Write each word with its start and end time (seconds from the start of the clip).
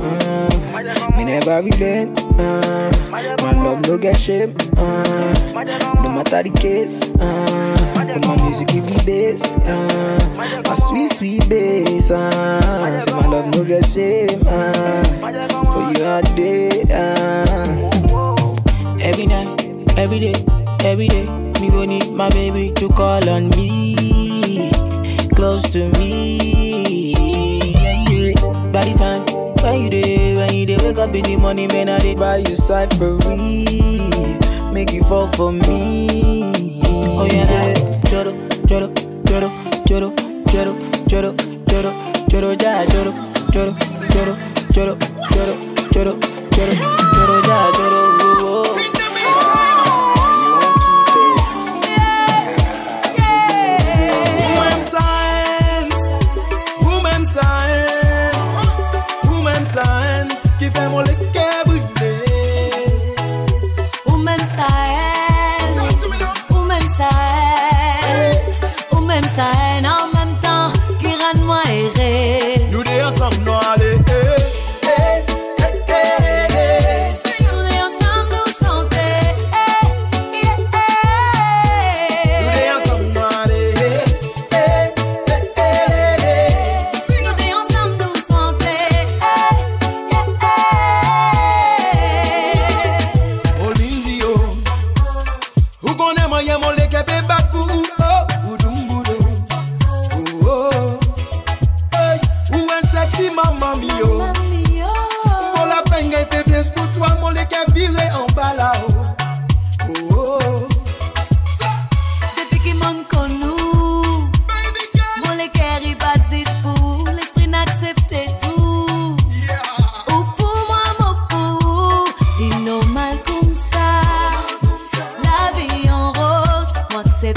Uh, 0.00 1.16
me 1.16 1.24
never 1.24 1.62
relent. 1.62 2.20
Uh, 2.38 2.90
my 3.10 3.52
love 3.52 3.86
no 3.86 3.98
get 3.98 4.16
shame. 4.16 4.54
Uh, 4.76 5.34
no 6.02 6.10
matter 6.10 6.42
the 6.42 6.50
case. 6.58 7.00
Uh, 7.20 7.94
but 7.94 8.26
my 8.26 8.36
music 8.44 8.68
give 8.68 8.86
me 8.86 8.96
bass. 9.04 9.42
Uh, 9.66 10.62
my 10.66 10.74
sweet, 10.74 11.12
sweet 11.12 11.48
bass. 11.48 12.10
Uh, 12.10 13.00
so 13.00 13.16
my 13.16 13.26
love 13.26 13.46
no 13.54 13.64
get 13.64 13.84
shame. 13.86 14.42
Uh, 14.46 15.04
for 15.72 15.92
you 15.92 16.04
all 16.04 16.22
day. 16.34 16.82
Uh. 16.90 17.88
Every 19.00 19.26
night, 19.26 19.48
every 19.96 20.18
day, 20.18 20.34
every 20.84 21.06
day, 21.08 21.24
me 21.60 21.70
go 21.70 21.84
need 21.84 22.10
my 22.12 22.28
baby 22.30 22.72
to 22.74 22.88
call 22.88 23.26
on 23.28 23.48
me, 23.50 24.70
close 25.34 25.62
to 25.70 25.88
me. 25.98 27.14
Yeah, 27.74 28.04
yeah. 28.10 28.34
By 28.72 28.82
the 28.84 28.94
time 28.98 29.17
when 30.98 31.14
you 31.14 31.22
day, 31.22 31.22
up 31.22 31.26
in 31.26 31.36
the 31.36 31.36
morning, 31.42 31.68
man, 31.68 31.88
I 31.88 31.98
did 31.98 32.18
buy 32.18 32.36
you 32.38 32.56
cyphery, 32.56 33.64
make 34.72 34.92
you 34.92 35.02
fall 35.04 35.26
for 35.28 35.52
me. 35.52 36.08
Oh 36.84 37.24
yeah, 37.30 37.50
yeah. 37.50 37.74
Choro, 38.08 38.32
choro, 38.66 38.88
choro, 39.24 39.48
choro, 39.86 40.12
choro, 40.46 40.74
choro, 41.08 41.34
choro, 41.66 41.92
choro, 42.28 42.54
ja, 42.62 42.84
choro, 42.86 43.12
choro, 43.52 43.72
choro, 44.12 44.34
choro, 44.72 44.96
choro, 45.32 45.54
choro, 45.92 46.14
choro, 46.50 46.74
choro, 47.14 47.36
ja, 47.46 47.58
choro, 47.72 47.98
oh, 48.20 48.64
oh. 48.64 48.78
Ou 59.24 60.37
give 60.58 60.74
them 60.74 60.92
a 60.92 61.02
lick. 61.02 61.57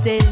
tel 0.00 0.31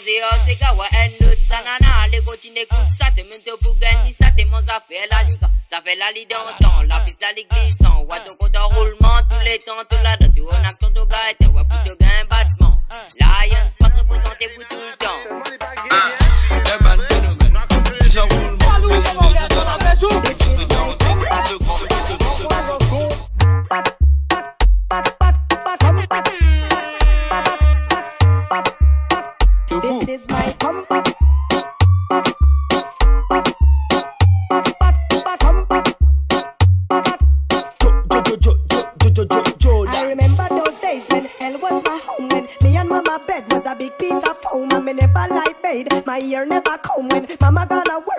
se 0.00 0.06
mélanger 0.06 0.24
oh 0.32 0.36
c'est 0.46 0.58
gawa 0.58 0.84
un 0.92 1.26
autre 1.26 1.44
ça 1.44 1.56
nana 1.64 1.94
allez 2.04 2.20
continue 2.22 2.58
écoute 2.58 2.90
ça 2.96 3.06
te 3.10 3.20
mène 3.22 3.40
pour 3.60 3.76
gagner 3.78 4.12
ça 4.12 4.26
t'es 4.36 4.44
mon 4.46 4.60
ça 4.60 4.82
fait 4.88 5.06
la 5.10 5.22
liga 5.24 5.50
ça 5.66 5.80
fait 5.84 5.96
la 5.96 6.10
ligue 6.12 6.30
le 6.30 6.64
temps 6.64 6.82
la 6.82 7.00
piste 7.00 7.22
à 7.22 7.32
glissant 7.34 8.02
ouais 8.04 8.18
ton 8.26 8.34
compte 8.36 8.56
en 8.56 8.68
roulement 8.68 9.20
tous 9.28 9.44
les 9.44 9.58
temps 9.58 9.72
tout 9.88 9.96
là 10.02 10.16
tu 10.16 10.40
on 10.40 10.48
a 10.50 10.72
ton 10.74 10.92
gars 10.92 11.30
et 11.30 11.34
t'es 11.38 11.46
ouais 11.50 11.64
pour 11.68 11.82
te 11.84 11.96
gagner 11.98 12.20
un 12.20 12.24
battement. 12.26 12.82
Lions 13.20 13.70
pas 13.78 13.90
te 13.90 14.02
présenter 14.02 14.48
pour 14.48 14.68
tout 14.68 14.79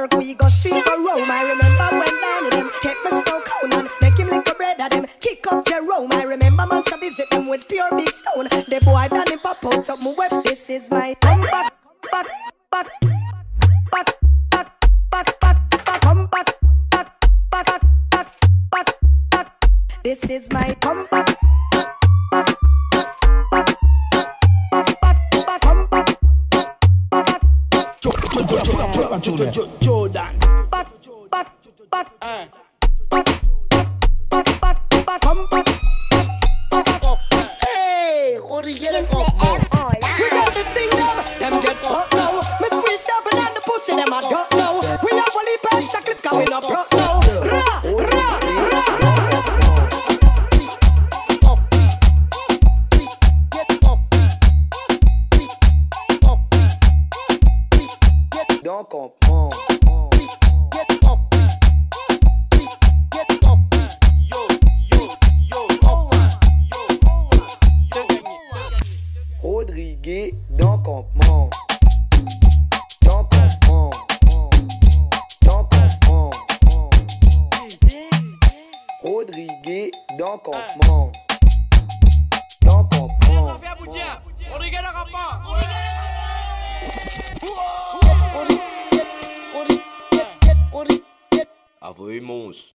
work 0.02 0.14
we 0.18 0.34
go 0.34 0.48
street 0.48 0.84
for 0.84 0.98
Rome. 0.98 1.30
I 1.30 1.44
remember 1.44 1.88
when 2.00 2.14
Danny 2.22 2.50
them 2.50 2.72
take 2.82 2.98
me 3.06 3.12
snow 3.22 3.42
cone 3.46 3.74
and 3.74 3.90
make 4.02 4.18
him 4.18 4.30
lick 4.30 4.50
a 4.50 4.56
bread 4.56 4.80
at 4.80 4.92
them 4.92 5.06
kick 5.20 5.46
up 5.52 5.66
Jerome. 5.66 6.12
I 6.14 6.24
remember 6.24 6.66
months 6.66 6.90
to 6.92 6.98
visit 6.98 7.30
them 7.30 7.48
with 7.48 7.68
pure 7.70 7.90
big 7.92 8.10
stone. 8.10 8.46
The 8.50 8.82
boy 8.84 9.08
done 9.10 9.26
Danny 9.26 9.38
pop 9.38 9.64
out 9.66 9.86
something 9.86 10.16
wet. 10.18 10.44
This 10.44 10.70
is 10.70 10.90
my 10.90 11.16
back, 11.22 11.52
back, 11.52 11.71
Jordan. 29.38 29.70
Jordan. 29.80 30.41
Rodriguez 69.44 70.34
dans 70.58 70.78
campement. 70.80 71.50
Dans 73.02 73.24
campement. 73.26 73.92
Dans 75.42 75.64
campement. 75.66 76.32
Rodriguez 79.02 79.92
dans 80.18 80.38
campement. 80.38 80.81
Vamos! 92.02 92.74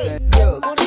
Segue 0.00 0.81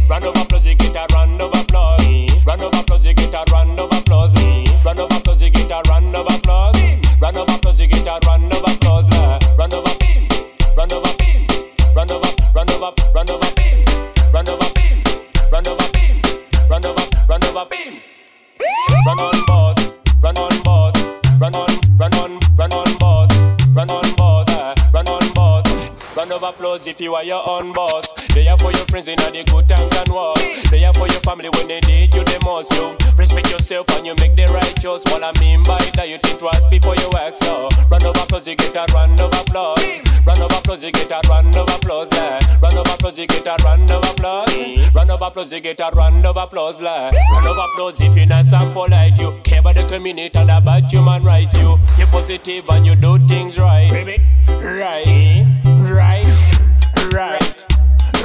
Round 0.07 0.27
of 0.27 0.37
applause, 0.37 0.67
you 0.67 0.75
get 0.75 0.95
a 0.95 1.07
round 1.15 1.41
of 1.41 1.51
applause. 1.55 2.45
Round 2.47 2.63
of 2.63 2.75
applause, 2.79 2.94
are 27.15 27.25
your 27.25 27.47
own 27.49 27.73
boss. 27.73 28.13
They 28.35 28.49
are 28.49 28.59
for 28.59 28.73
your 28.73 28.87
friends 28.87 29.09
in 29.09 29.17
the 29.17 29.45
good 29.47 29.69
times 29.69 29.95
and 29.97 30.11
wars. 30.11 30.43
They 30.71 30.85
are 30.85 30.95
for 30.95 31.07
your 31.09 31.21
family 31.21 31.49
when 31.51 31.69
they 31.69 31.81
need 31.87 32.15
you 32.15 32.25
the 32.25 32.39
most. 32.45 32.73
You 32.75 32.97
respect 33.17 33.51
yourself 33.51 33.89
and 33.97 34.07
you 34.07 34.15
make 34.17 34.37
the 34.37 34.47
right 34.53 34.75
choice. 34.81 35.05
What 35.07 35.23
I 35.23 35.33
mean 35.41 35.63
by 35.63 35.79
that, 35.95 36.09
you 36.09 36.19
think 36.19 36.39
twice 36.39 36.65
before 36.67 36.97
you 36.97 37.11
act. 37.17 37.39
So 37.39 37.69
Run 37.91 38.03
over 38.05 38.21
applause, 38.21 38.47
you 38.49 38.57
get 38.57 38.75
a 38.75 38.93
round 38.93 39.21
of 39.21 39.33
applause. 39.33 39.79
Run 40.27 40.39
over 40.43 40.55
applause, 40.57 40.83
you 40.83 40.91
get 40.91 41.11
a 41.11 41.21
round 41.29 41.57
of 41.57 41.69
applause. 41.69 42.09
Round 42.63 42.79
of 42.79 42.87
applause, 42.93 43.19
you 43.19 43.27
get 43.27 43.47
a 43.47 43.57
round 43.63 43.91
of 43.91 44.03
applause. 44.05 44.95
Round 44.95 45.11
of 45.11 45.23
applause, 45.23 45.53
you 45.53 45.61
get 45.61 45.81
a 45.81 45.91
round 45.95 46.27
of 46.27 46.37
applause. 46.37 46.81
like. 46.81 47.13
Round 47.13 47.47
of 47.47 47.57
applause 47.57 48.01
if 48.01 48.17
you're 48.17 48.27
nice 48.27 48.53
and 48.53 48.73
polite. 48.73 49.19
You 49.19 49.39
care 49.45 49.61
about 49.61 49.77
the 49.77 49.87
community 49.87 50.37
and 50.37 50.51
about 50.51 50.91
human 50.91 51.23
rights. 51.23 51.55
You 51.57 51.79
you're 51.99 52.07
positive 52.09 52.69
and 52.69 52.87
you 52.87 52.97
do 52.97 53.25
things 53.27 53.59
right. 53.59 53.91
Right, 53.93 54.21
right, 54.61 55.54
right. 57.15 57.65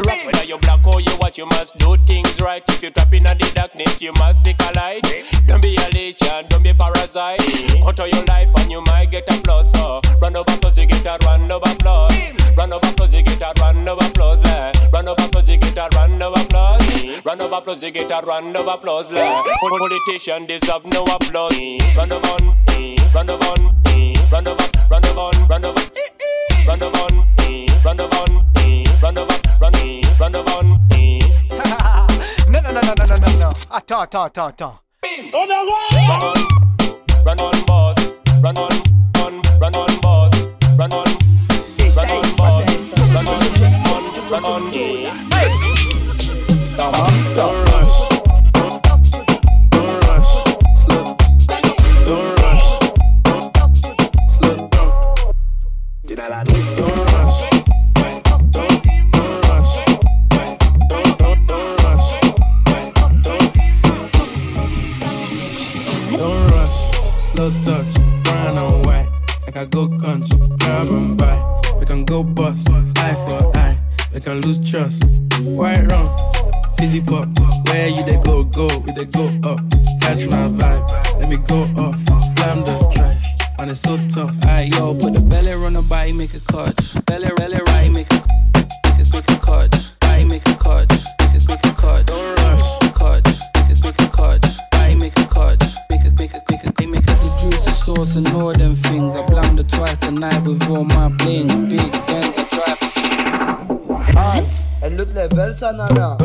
Rock 0.06 0.26
whether 0.26 0.40
oh, 0.40 0.48
you 0.48 0.58
black 0.60 0.86
or 0.88 1.02
you 1.02 1.12
white, 1.20 1.38
you 1.38 1.46
must 1.46 1.78
do 1.78 1.96
things 2.08 2.42
right. 2.42 2.64
If 2.70 2.82
you 2.82 2.90
tap 2.90 3.14
in 3.14 3.24
the 3.24 3.52
darkness, 3.54 4.02
you 4.02 4.14
must 4.14 4.44
seek 4.44 4.56
a 4.62 4.72
light. 4.76 5.04
Don't 5.46 5.62
be 5.62 5.76
a 5.76 5.90
leech 5.94 6.22
and 6.24 6.48
don't 6.50 6.64
be 6.64 6.70
a 6.70 6.74
parasite. 6.74 7.42
Out 7.86 8.00
of 8.00 8.08
your 8.08 8.24
life 8.26 8.50
and 8.58 8.72
you 8.72 8.82
might 8.82 9.12
get 9.12 9.30
a 9.30 9.42
plus. 9.42 9.72
Oh. 9.76 10.02
Run 10.22 10.36
over 10.36 10.58
cause 10.58 10.78
you 10.78 10.86
get 10.86 11.06
a 11.06 11.18
run 11.26 11.52
over 11.52 11.76
plus. 11.80 12.14
Run 12.58 12.74
over 12.74 12.94
cause 12.94 13.14
you 13.14 13.22
get 13.22 13.42
a 13.42 13.54
run 13.62 13.88
over 13.88 14.10
plus. 14.14 14.42
Like. 14.44 14.94
Run 14.94 15.08
over 15.08 15.28
cause 15.30 15.50
you 15.50 15.58
get 15.58 15.78
a 15.78 15.90
run 15.96 16.22
over 16.22 16.46
plus. 16.46 17.26
Run 17.26 17.42
over 17.42 17.62
plus 17.62 17.84
you 17.84 17.92
get 17.92 18.12
a 18.12 18.26
run 18.26 18.56
over 18.56 18.78
plus. 18.78 19.12
Like. 19.12 19.46
Politician 19.60 20.46
deserve 20.46 20.86
no 20.86 21.04
applause. 21.04 21.60
Run 21.96 22.12
over 22.12 22.28
on, 22.28 22.56
run 23.14 23.30
over 23.30 23.46
on, 23.46 23.76
run 24.32 24.48
over, 24.48 24.66
run 24.90 25.06
over 25.06 25.32
run 25.50 25.66
over, 25.66 25.90
run 26.68 26.84
over 26.84 27.30
run 27.84 28.00
over. 28.00 28.49
Run 29.02 29.18
over, 29.18 29.34
run, 29.62 29.74
run 30.20 30.36
over 30.36 30.64
me. 30.92 31.20
no, 32.50 32.60
no, 32.60 32.70
no, 32.70 32.82
no, 32.82 32.94
no, 32.98 33.06
no, 33.06 33.16
no, 33.16 33.40
no. 33.40 33.50
Attends, 33.72 34.04
attends, 34.04 34.28
attends, 34.28 34.50
attends. 34.50 34.80
Run 35.24 36.20
on, 36.22 36.36
run 37.26 37.40
on, 37.40 37.66
boss. 37.66 37.98
Run 38.44 38.58
on, 38.58 38.72
on, 39.24 39.42
run 39.60 39.76
on, 39.76 40.02
boss. 40.02 40.34
Run 40.78 40.92
on, 40.92 41.06
run 41.96 42.12
on, 42.12 42.36
boss. 42.36 42.92
Run 43.14 43.28
on, 43.28 43.42
run 43.62 43.88
on, 43.88 44.30
run 44.30 44.46
on 44.46 44.70
me. 44.70 45.06
Hey. 45.32 46.76
Come 46.76 46.96
on, 46.96 47.24
sorry. 47.24 47.69
Sanana. 105.60 106.16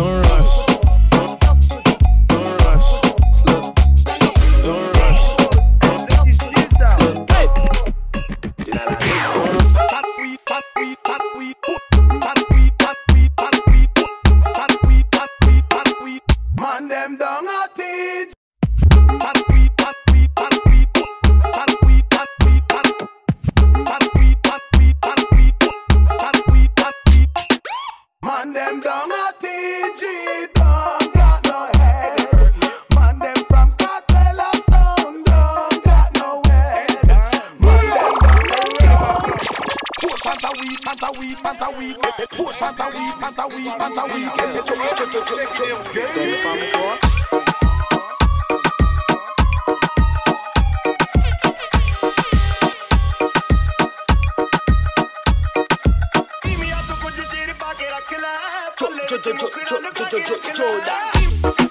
week, 43.15 43.21
matter 43.21 43.57
week, 43.57 43.79
matter 43.79 44.15
week. 44.15 44.35
Get 44.37 44.57
it, 44.57 44.67
chop, 44.67 44.79
chop, 44.97 45.11
chop, 45.11 45.27
chop, 45.27 45.55
chop. 45.55 45.95
Then 45.95 46.29
if 46.29 46.47
I'm 46.47 46.73
caught. 46.73 47.15
Jordan. 60.55 61.64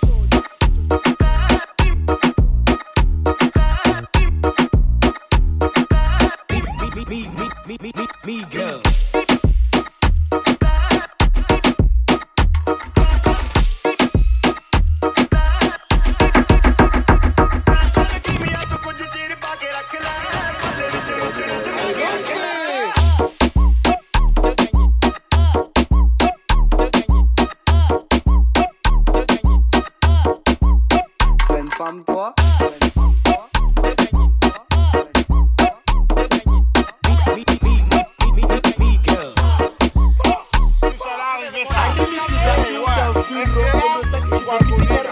Excellent. 43.32 45.03